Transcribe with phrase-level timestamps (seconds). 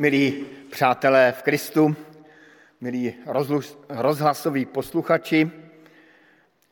[0.00, 1.96] Milí přátelé v Kristu,
[2.80, 3.14] milí
[3.88, 5.50] rozhlasoví posluchači,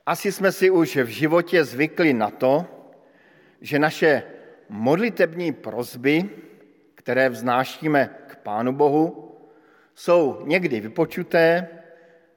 [0.07, 2.67] asi jsme si už v životě zvykli na to,
[3.61, 4.23] že naše
[4.69, 6.31] modlitební prozby,
[6.95, 9.37] které vznášíme k Pánu Bohu,
[9.95, 11.69] jsou někdy vypočuté,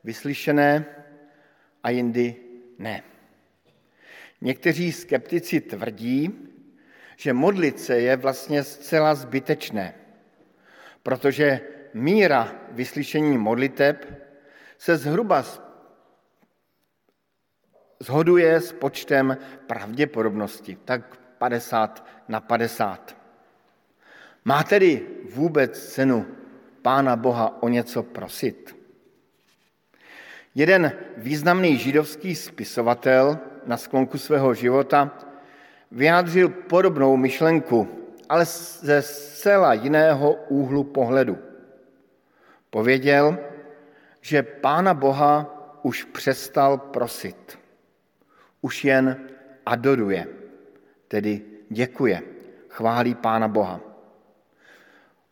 [0.03, 0.85] vyslyšené
[1.83, 2.35] a jindy
[2.79, 3.03] ne.
[4.41, 6.49] Někteří skeptici tvrdí,
[7.17, 10.00] že modlit se je vlastně zcela zbytečné,
[11.03, 11.61] protože
[11.93, 14.05] míra vyslyšení modliteb
[14.77, 15.43] se zhruba
[17.99, 19.37] zhoduje s počtem
[19.67, 23.17] pravděpodobnosti, tak 50 na 50.
[24.45, 26.25] Má tedy vůbec cenu
[26.81, 28.75] Pána Boha o něco prosit?
[30.55, 35.17] Jeden významný židovský spisovatel na sklonku svého života
[35.91, 38.00] vyjádřil podobnou myšlenku,
[38.31, 41.37] ale ze zcela jiného úhlu pohledu.
[42.69, 43.37] Pověděl,
[44.21, 47.59] že Pána Boha už přestal prosit.
[48.61, 49.27] Už jen
[49.65, 50.27] adoruje,
[51.07, 52.21] tedy děkuje,
[52.69, 53.79] chválí Pána Boha.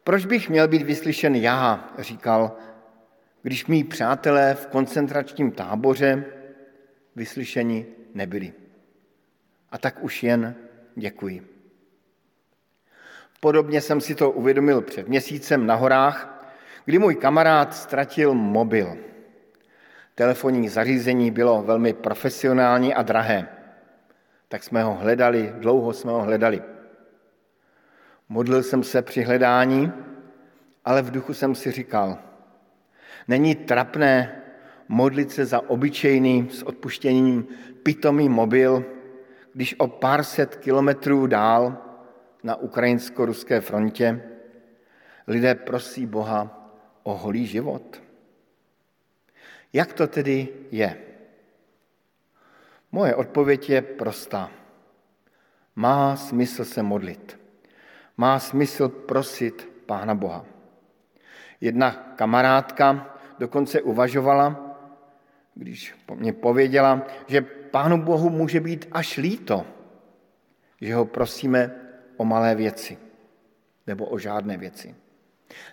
[0.04, 2.58] Proč bych měl být vyslyšen já, říkal,
[3.42, 6.26] když mý přátelé v koncentračním táboře
[7.16, 8.54] vyslyšeni nebyli.
[9.72, 10.56] A tak už jen
[10.96, 11.59] děkuji.
[13.40, 16.46] Podobně jsem si to uvědomil před měsícem na horách,
[16.86, 18.98] kdy můj kamarád ztratil mobil.
[20.16, 23.48] Telefonní zařízení bylo velmi profesionální a drahé.
[24.48, 26.62] Tak jsme ho hledali, dlouho jsme ho hledali.
[28.30, 29.92] Modlil jsem se při hledání,
[30.86, 32.18] ale v duchu jsem si říkal,
[33.28, 34.42] není trapné
[34.88, 37.48] modlit se za obyčejný s odpuštěním
[37.84, 38.86] pitomý mobil,
[39.54, 41.78] když o pár set kilometrů dál
[42.44, 44.24] na ukrajinsko-ruské frontě
[45.28, 46.72] lidé prosí Boha
[47.04, 48.02] o holý život.
[49.74, 50.98] Jak to tedy je?
[52.92, 54.52] Moje odpověď je prostá.
[55.76, 57.40] Má smysl se modlit.
[58.18, 60.46] Má smysl prosit Pána Boha.
[61.62, 64.76] Jedna kamarádka dokonce uvažovala,
[65.56, 69.66] když mě pověděla, že Pánu Bohu může být až líto,
[70.82, 71.89] že ho prosíme
[72.20, 72.98] o malé věci
[73.88, 74.96] nebo o žádné věci.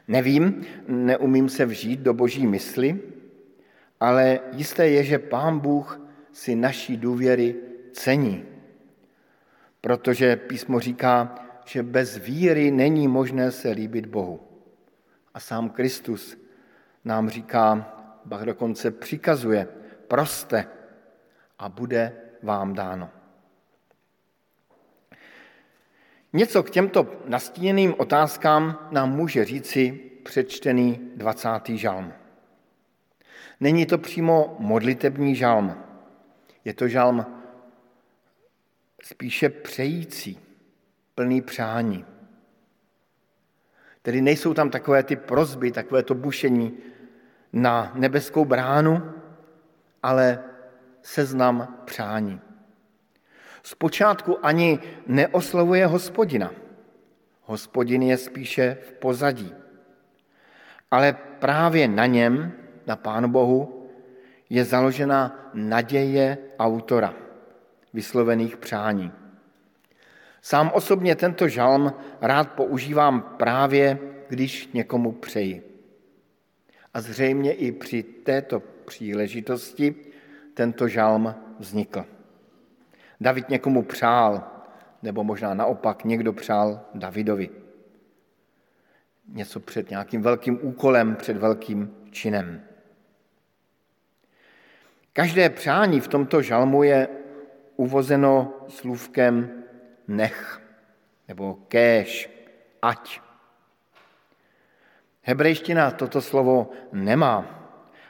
[0.08, 3.00] Nevím, neumím se vžít do boží mysli,
[4.00, 6.00] ale jisté je, že Pán Bůh
[6.32, 7.54] si naší důvěry
[7.92, 8.44] cení,
[9.80, 11.34] protože písmo říká,
[11.66, 14.40] že bez víry není možné se líbit Bohu.
[15.34, 16.38] A sám Kristus
[17.04, 17.92] nám říká,
[18.24, 19.68] bach dokonce přikazuje,
[20.08, 20.66] proste
[21.58, 22.12] a bude
[22.42, 23.15] vám dáno.
[26.36, 31.48] Něco k těmto nastíněným otázkám nám může říci přečtený 20.
[31.66, 32.12] žalm.
[33.60, 35.76] Není to přímo modlitební žalm,
[36.64, 37.26] je to žalm
[39.02, 40.40] spíše přející,
[41.14, 42.04] plný přání.
[44.02, 46.78] Tedy nejsou tam takové ty prozby, takové to bušení
[47.52, 49.12] na nebeskou bránu,
[50.02, 50.44] ale
[51.02, 52.45] seznam přání.
[53.66, 56.54] Zpočátku ani neoslovuje hospodina.
[57.42, 59.54] Hospodin je spíše v pozadí.
[60.90, 62.52] Ale právě na něm,
[62.86, 63.90] na Pánu Bohu,
[64.50, 67.14] je založena naděje autora
[67.92, 69.12] vyslovených přání.
[70.42, 73.98] Sám osobně tento žalm rád používám právě,
[74.28, 75.82] když někomu přeji.
[76.94, 79.94] A zřejmě i při této příležitosti
[80.54, 82.15] tento žalm vznikl.
[83.20, 84.44] David někomu přál,
[85.02, 87.50] nebo možná naopak někdo přál Davidovi.
[89.28, 92.62] Něco před nějakým velkým úkolem, před velkým činem.
[95.12, 97.08] Každé přání v tomto žalmu je
[97.76, 99.62] uvozeno slůvkem
[100.08, 100.62] nech
[101.28, 102.30] nebo kéž,
[102.82, 103.20] ať.
[105.22, 107.62] Hebrejština toto slovo nemá,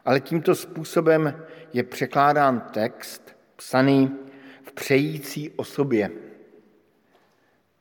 [0.04, 1.42] ale tímto způsobem
[1.72, 4.25] je překládán text psaný
[4.76, 6.10] přející osobě.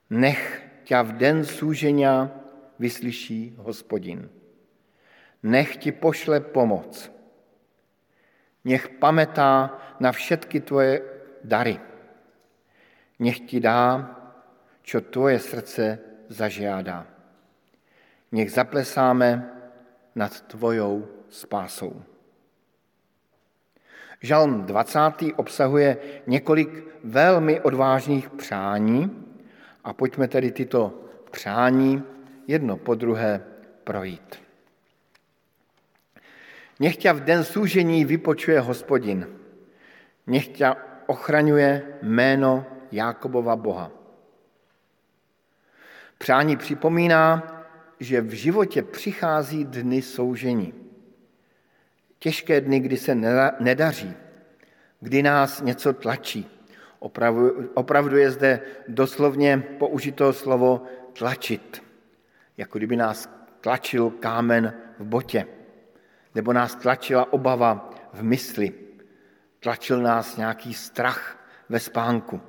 [0.10, 2.32] Nech tě v den súženia
[2.80, 4.30] vyslyší hospodin.
[5.44, 7.12] Nech ti pošle pomoc.
[8.66, 11.04] Nech pamätá na všetky tvoje
[11.44, 11.78] dary.
[13.20, 14.10] Nech ti dá,
[14.82, 16.00] čo tvoje srdce
[16.30, 17.06] zažiádá.
[18.32, 19.52] Nech zaplesáme
[20.16, 22.15] nad tvojou spásou.
[24.26, 25.00] Žalm 20.
[25.36, 26.70] obsahuje několik
[27.04, 29.26] velmi odvážných přání
[29.84, 30.94] a pojďme tedy tyto
[31.32, 32.04] přání
[32.48, 33.46] jedno po druhé
[33.84, 34.36] projít.
[36.80, 39.28] Nech tě v den služení vypočuje hospodin.
[40.28, 40.74] Nech tě
[41.08, 43.92] ochraňuje jméno Jákobova Boha.
[46.18, 47.44] Přání připomíná,
[48.00, 50.85] že v životě přichází dny soužení.
[52.26, 53.16] Těžké dny, kdy se
[53.60, 54.14] nedaří,
[55.00, 56.50] kdy nás něco tlačí.
[57.74, 60.84] Opravdu, je zde doslovně použito slovo
[61.14, 61.84] tlačit,
[62.58, 63.30] jako kdyby nás
[63.62, 65.46] tlačil kámen v botě,
[66.36, 68.74] nebo nás tlačila obava v mysli,
[69.60, 72.42] tlačil nás nějaký strach ve spánku.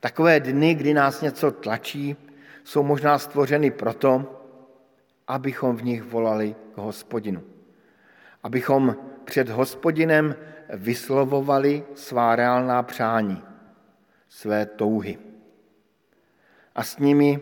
[0.00, 2.16] Takové dny, kdy nás něco tlačí,
[2.64, 4.42] jsou možná stvořeny proto,
[5.26, 7.57] abychom v nich volali k hospodinu.
[8.42, 10.36] Abychom před hospodinem
[10.74, 13.42] vyslovovali svá reálná přání,
[14.28, 15.18] své touhy.
[16.74, 17.40] A s nimi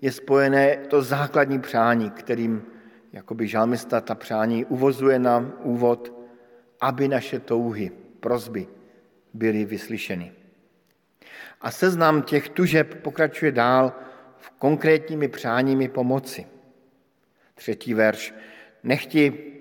[0.00, 2.62] je spojené to základní přání, kterým
[3.12, 6.12] jakoby žalmista ta přání uvozuje na úvod,
[6.80, 7.90] aby naše touhy,
[8.20, 8.66] prozby
[9.34, 10.32] byly vyslyšeny.
[11.60, 13.92] A seznam těch tužeb pokračuje dál
[14.36, 16.46] v konkrétními přáními pomoci.
[17.54, 18.34] Třetí verš.
[18.82, 19.55] Nech ti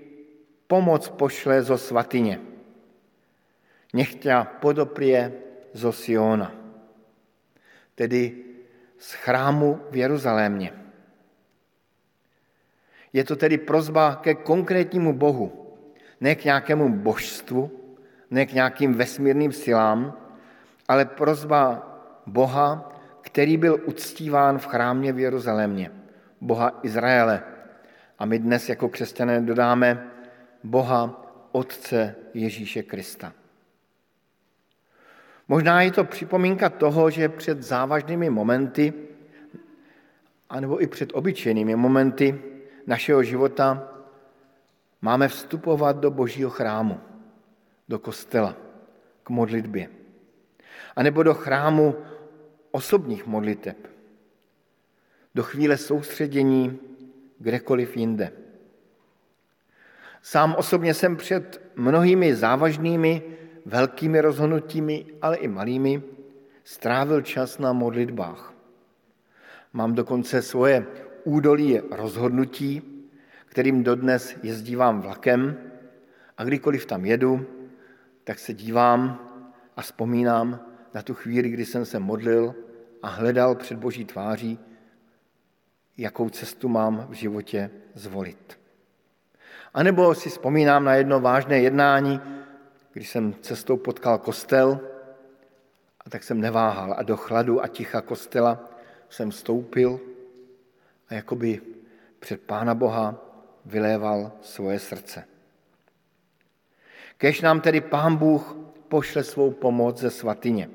[0.67, 2.39] pomoc pošle zo svatyně.
[3.93, 5.33] Nech tě podoprie
[5.73, 6.51] zo Siona.
[7.95, 8.43] Tedy
[8.97, 10.73] z chrámu v Jeruzalémě.
[13.13, 15.77] Je to tedy prozba ke konkrétnímu Bohu,
[16.21, 17.71] ne k nějakému božstvu,
[18.31, 20.17] ne k nějakým vesmírným silám,
[20.87, 21.91] ale prozba
[22.25, 22.91] Boha,
[23.21, 25.91] který byl uctíván v chrámě v Jeruzalémě,
[26.41, 27.43] Boha Izraele.
[28.19, 30.14] A my dnes jako křesťané dodáme
[30.65, 31.21] Boha
[31.51, 33.33] Otce Ježíše Krista.
[35.47, 38.93] Možná je to připomínka toho, že před závažnými momenty,
[40.49, 42.41] anebo i před obyčejnými momenty
[42.87, 43.93] našeho života
[45.01, 46.99] máme vstupovat do božího chrámu,
[47.89, 48.57] do kostela,
[49.23, 49.89] k modlitbě.
[50.95, 51.95] A nebo do chrámu
[52.71, 53.77] osobních modliteb,
[55.35, 56.79] do chvíle soustředění
[57.39, 58.44] kdekoliv jinde.
[60.25, 63.23] Sám osobně jsem před mnohými závažnými,
[63.65, 66.03] velkými rozhodnutími, ale i malými,
[66.63, 68.53] strávil čas na modlitbách.
[69.73, 70.85] Mám dokonce svoje
[71.23, 72.81] údolí rozhodnutí,
[73.45, 75.57] kterým dodnes jezdívám vlakem
[76.37, 77.45] a kdykoliv tam jedu,
[78.23, 79.29] tak se dívám
[79.77, 80.59] a vzpomínám
[80.93, 82.55] na tu chvíli, kdy jsem se modlil
[83.01, 84.59] a hledal před Boží tváří,
[85.97, 88.64] jakou cestu mám v životě zvolit.
[89.75, 92.21] A nebo si vzpomínám na jedno vážné jednání,
[92.93, 94.79] když jsem cestou potkal kostel,
[96.05, 98.69] a tak jsem neváhal a do chladu a ticha kostela
[99.09, 99.99] jsem vstoupil
[101.09, 101.61] a jakoby
[102.19, 103.15] před Pána Boha
[103.65, 105.27] vyléval svoje srdce.
[107.17, 108.55] Kež nám tedy Pán Bůh
[108.87, 110.69] pošle svou pomoc ze svatyně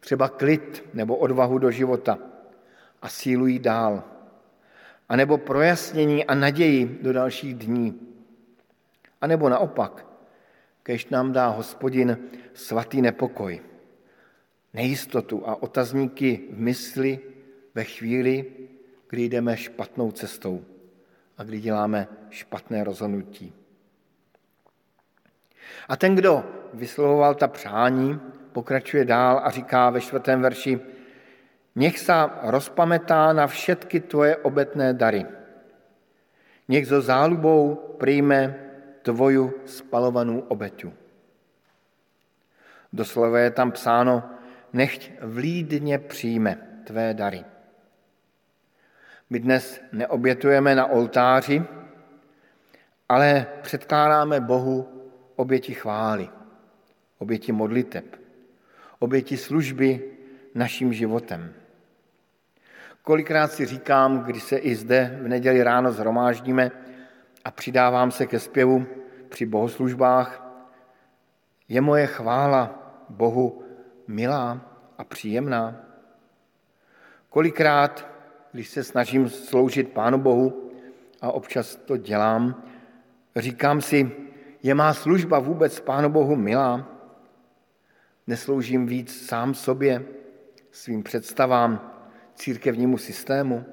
[0.00, 2.18] třeba klid nebo odvahu do života
[3.02, 4.02] a sílu jít dál.
[5.08, 8.00] A nebo projasnění a naději do dalších dní.
[9.20, 10.06] A nebo naopak,
[10.82, 12.18] kež nám dá hospodin
[12.54, 13.60] svatý nepokoj,
[14.74, 17.20] nejistotu a otazníky v mysli
[17.74, 18.52] ve chvíli,
[19.08, 20.64] kdy jdeme špatnou cestou
[21.38, 23.52] a kdy děláme špatné rozhodnutí.
[25.88, 26.44] A ten, kdo
[26.74, 28.20] vyslovoval ta přání,
[28.52, 30.80] pokračuje dál a říká ve čtvrtém verši,
[31.76, 35.26] nech se rozpametá na všetky tvoje obetné dary.
[36.68, 38.54] Nech zo zálubou přijme
[39.02, 40.92] tvoju spalovanou obeťu.
[42.92, 44.24] Doslova je tam psáno,
[44.72, 47.44] nechť vlídně přijme tvé dary.
[49.30, 51.62] My dnes neobětujeme na oltáři,
[53.08, 54.88] ale předkládáme Bohu
[55.36, 56.30] oběti chvály,
[57.18, 58.26] oběti modliteb
[58.98, 60.02] oběti služby
[60.54, 61.54] naším životem.
[63.06, 66.70] Kolikrát si říkám, když se i zde v neděli ráno zhromáždíme
[67.44, 68.86] a přidávám se ke zpěvu
[69.28, 70.42] při bohoslužbách,
[71.68, 73.62] je moje chvála Bohu
[74.06, 74.60] milá
[74.98, 75.76] a příjemná.
[77.28, 78.06] Kolikrát,
[78.52, 80.70] když se snažím sloužit Pánu Bohu
[81.20, 82.62] a občas to dělám,
[83.36, 84.10] říkám si,
[84.62, 86.88] je má služba vůbec Pánu Bohu milá?
[88.26, 90.02] Nesloužím víc sám sobě,
[90.70, 91.95] svým představám,
[92.36, 93.64] církevnímu systému?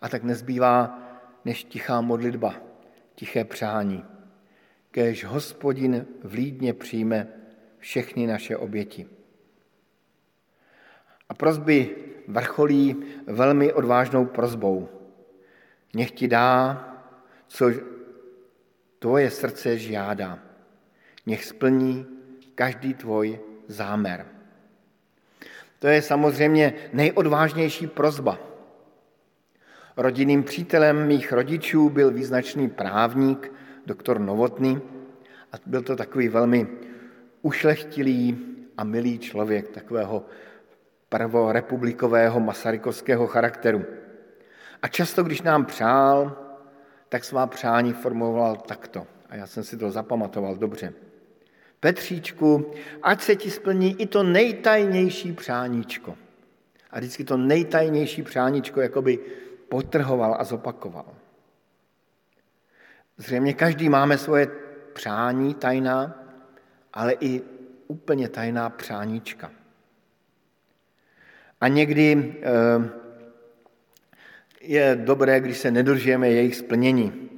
[0.00, 1.02] A tak nezbývá
[1.44, 2.54] než tichá modlitba,
[3.14, 4.04] tiché přání.
[4.90, 7.28] Kéž hospodin vlídně přijme
[7.78, 9.08] všechny naše oběti.
[11.28, 11.96] A prozby
[12.28, 14.88] vrcholí velmi odvážnou prozbou.
[15.94, 16.82] Nech ti dá,
[17.46, 17.70] co
[18.98, 20.38] tvoje srdce žádá.
[21.26, 22.06] Nech splní
[22.54, 24.35] každý tvoj zámer.
[25.78, 28.38] To je samozřejmě nejodvážnější prozba.
[29.96, 33.52] Rodinným přítelem mých rodičů byl význačný právník,
[33.86, 34.80] doktor Novotný,
[35.52, 36.68] a byl to takový velmi
[37.42, 38.38] ušlechtilý
[38.76, 40.24] a milý člověk, takového
[41.08, 43.84] prvorepublikového masarykovského charakteru.
[44.82, 46.36] A často, když nám přál,
[47.08, 49.06] tak svá přání formoval takto.
[49.28, 50.92] A já jsem si to zapamatoval dobře.
[51.80, 56.16] Petříčku, ať se ti splní i to nejtajnější přáníčko.
[56.90, 59.18] A vždycky to nejtajnější přáníčko jakoby
[59.68, 61.14] potrhoval a zopakoval.
[63.16, 64.48] Zřejmě každý máme svoje
[64.92, 66.24] přání tajná,
[66.92, 67.42] ale i
[67.86, 69.50] úplně tajná přáníčka.
[71.60, 72.90] A někdy eh,
[74.60, 77.30] je dobré, když se nedržíme jejich splnění.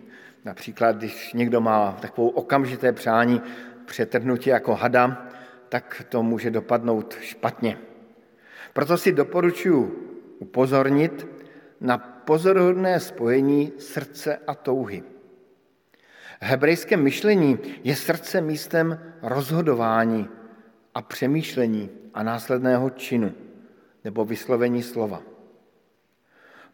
[0.45, 3.43] Například, když někdo má takovou okamžité přání
[3.89, 5.29] přetrhnutí jako hada,
[5.69, 7.79] tak to může dopadnout špatně.
[8.73, 11.27] Proto si doporučuji upozornit
[11.81, 15.03] na pozoruhodné spojení srdce a touhy.
[16.41, 20.29] V hebrejském myšlení je srdce místem rozhodování
[20.95, 23.35] a přemýšlení a následného činu
[24.05, 25.23] nebo vyslovení slova.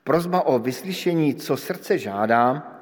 [0.04, 2.73] Prozba o vyslyšení, co srdce žádá,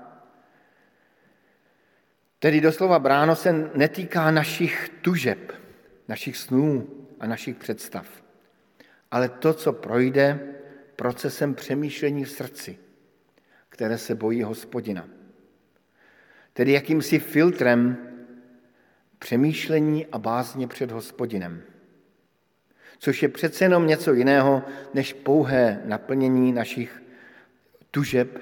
[2.43, 5.53] tedy doslova bráno se netýká našich tužeb,
[6.09, 6.89] našich snů
[7.21, 8.07] a našich představ,
[9.11, 10.41] ale to, co projde
[10.97, 12.79] procesem přemýšlení v srdci,
[13.69, 15.09] které se bojí hospodina.
[16.53, 17.97] Tedy jakýmsi filtrem
[19.19, 21.63] přemýšlení a bázně před hospodinem
[23.03, 24.63] což je přece jenom něco jiného
[24.95, 27.03] než pouhé naplnění našich
[27.91, 28.39] tužeb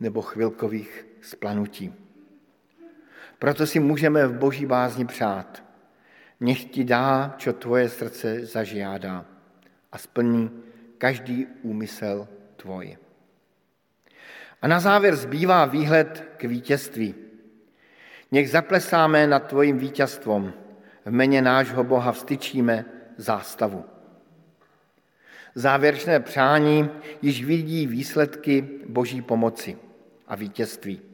[0.00, 1.99] nebo chvilkových splanutí.
[3.40, 5.64] Proto si můžeme v boží bázni přát.
[6.40, 9.24] Nech ti dá, čo tvoje srdce zažiádá
[9.92, 10.50] a splní
[10.98, 12.96] každý úmysel tvoj.
[14.62, 17.14] A na závěr zbývá výhled k vítězství.
[18.32, 20.52] Nech zaplesáme nad tvojím vítězstvom.
[21.04, 22.84] V jméně nášho Boha vstyčíme
[23.16, 23.84] zástavu.
[25.54, 26.90] Závěrečné přání
[27.22, 29.76] již vidí výsledky boží pomoci
[30.28, 31.09] a vítězství.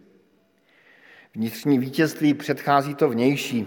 [1.36, 3.66] Vnitřní vítězství předchází to vnější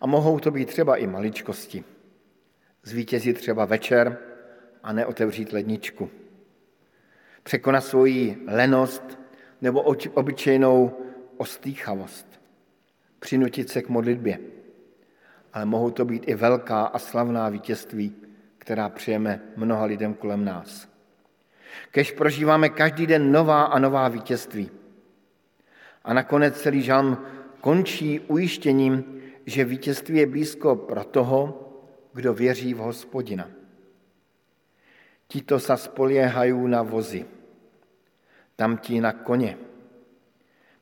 [0.00, 1.84] a mohou to být třeba i maličkosti.
[2.82, 4.18] Zvítězit třeba večer
[4.82, 6.10] a neotevřít ledničku.
[7.42, 9.18] Překonat svoji lenost
[9.60, 9.82] nebo
[10.14, 10.98] obyčejnou
[11.36, 12.40] ostýchavost.
[13.18, 14.38] Přinutit se k modlitbě.
[15.52, 18.16] Ale mohou to být i velká a slavná vítězství,
[18.58, 20.88] která přijeme mnoha lidem kolem nás.
[21.90, 24.81] Kež prožíváme každý den nová a nová vítězství.
[26.04, 27.18] A nakonec celý žalm
[27.60, 31.68] končí ujištěním, že vítězství je blízko pro toho,
[32.12, 33.48] kdo věří v hospodina.
[35.28, 37.24] Tito sa spoliehají na vozy,
[38.56, 39.58] tamtí na koně.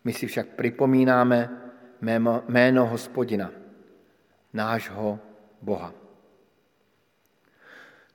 [0.04, 1.50] My si však připomínáme
[2.48, 3.50] jméno hospodina,
[4.52, 5.18] nášho
[5.62, 5.94] Boha.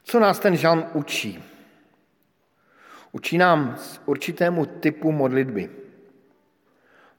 [0.03, 1.43] Co nás ten žalm učí?
[3.12, 5.84] Učí nám z určitému typu modlitby.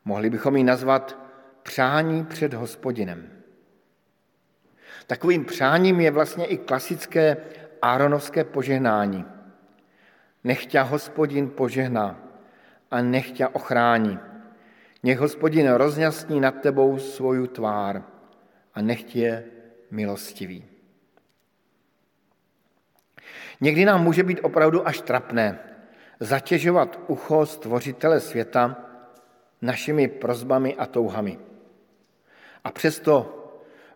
[0.06, 1.18] Mohli bychom ji nazvat
[1.62, 3.30] přání před hospodinem.
[5.06, 7.36] Takovým přáním je vlastně i klasické
[7.82, 9.24] áronovské požehnání.
[10.44, 12.22] Nechťa hospodin požehná
[12.90, 14.18] a nechťa ochrání.
[15.02, 18.02] Nech hospodin rozjasní nad tebou svoju tvár
[18.74, 19.44] a nech je
[19.90, 20.64] milostivý.
[23.60, 25.58] Někdy nám může být opravdu až trapné
[26.20, 28.85] zatěžovat ucho stvořitele světa
[29.66, 31.38] našimi prozbami a touhami.
[32.64, 33.32] A přesto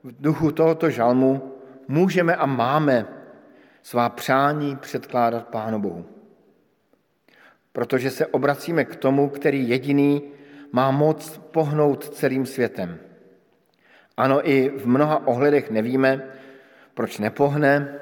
[0.03, 1.55] v duchu tohoto žalmu
[1.89, 3.07] můžeme a máme
[3.83, 6.07] svá přání předkládat Pánu Bohu.
[7.73, 10.23] Protože se obracíme k tomu, který jediný
[10.73, 12.99] má moc pohnout celým světem.
[14.17, 16.23] Ano, i v mnoha ohledech nevíme,
[16.95, 17.95] proč nepohne,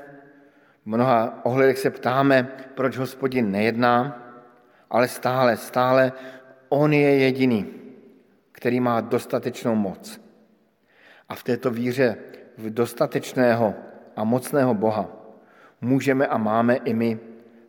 [0.85, 4.25] mnoha ohledech se ptáme, proč hospodin nejedná,
[4.91, 6.13] ale stále, stále
[6.69, 7.67] on je jediný,
[8.53, 10.21] který má dostatečnou moc.
[11.29, 12.17] A v této víře
[12.59, 13.75] v dostatečného
[14.17, 15.09] a mocného Boha
[15.81, 17.19] můžeme a máme i my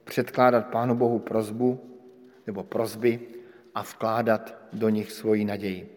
[0.03, 1.97] předkládat Pánu Bohu prozbu
[2.47, 3.19] nebo prozby
[3.75, 5.95] a vkládat do nich svoji naději.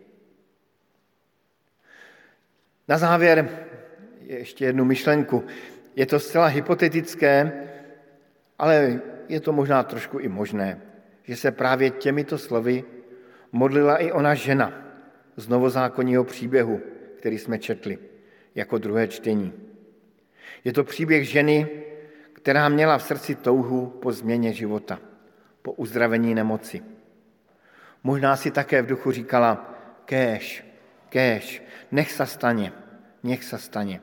[2.89, 3.49] Na závěr
[4.21, 5.45] ještě jednu myšlenku.
[5.97, 7.53] Je to zcela hypotetické,
[8.59, 10.81] Ale je to možná trošku i možné,
[11.25, 12.85] že se právě těmito slovy
[13.53, 14.73] modlila i ona žena
[15.37, 16.81] z novozákonního příběhu,
[17.19, 17.99] který jsme četli
[18.55, 19.53] jako druhé čtení.
[20.65, 21.69] Je to příběh ženy,
[22.33, 24.99] která měla v srdci touhu po změně života,
[25.63, 26.83] po uzdravení nemoci.
[28.05, 29.75] Možná si také v duchu říkala,
[30.05, 30.65] kéž,
[31.09, 32.73] kéž, nech se stane,
[33.23, 34.01] nech se stane.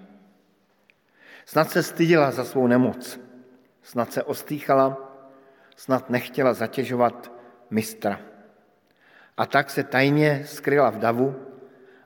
[1.45, 3.19] Snad se stydila za svou nemoc,
[3.81, 5.08] snad se ostýchala,
[5.79, 7.31] snad nechtěla zatěžovat
[7.69, 8.21] mistra.
[9.37, 11.35] A tak se tajně skryla v davu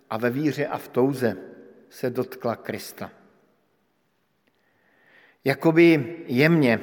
[0.10, 1.38] a ve víře a v touze
[1.90, 3.12] se dotkla Krista.
[5.44, 6.80] Jakoby jemně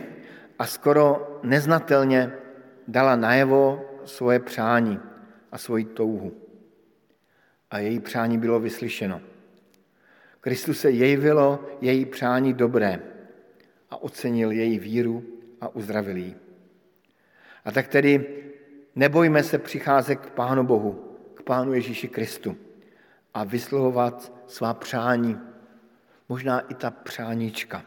[0.58, 2.32] a skoro neznatelně
[2.88, 5.00] dala najevo svoje přání
[5.52, 6.34] a svoji touhu.
[7.70, 9.20] A její přání bylo vyslyšeno.
[10.40, 13.02] Kristus se jevilo její přání dobré
[13.90, 15.24] a ocenil její víru
[15.60, 16.49] a uzdravil ji.
[17.64, 18.42] A tak tedy
[18.94, 22.56] nebojme se přicházet k Pánu Bohu, k Pánu Ježíši Kristu
[23.34, 25.40] a vyslovovat svá přání,
[26.28, 27.84] možná i ta přáníčka.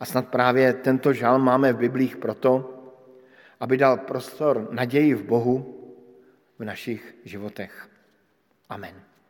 [0.00, 2.76] A snad právě tento žal máme v Biblích proto,
[3.60, 5.76] aby dal prostor naději v Bohu
[6.58, 7.88] v našich životech.
[8.68, 9.09] Amen.